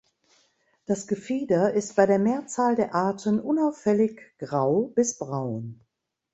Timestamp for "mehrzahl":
2.17-2.75